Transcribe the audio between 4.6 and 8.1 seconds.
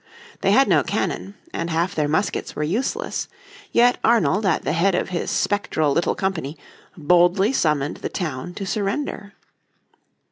the head of his spectral little company boldly summoned the